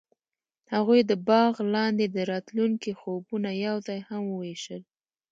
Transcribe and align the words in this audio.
هغوی 0.73 1.01
د 1.09 1.11
باغ 1.27 1.53
لاندې 1.75 2.05
د 2.09 2.17
راتلونکي 2.31 2.91
خوبونه 2.99 3.49
یوځای 3.67 3.99
هم 4.09 4.23
وویشل. 4.27 4.81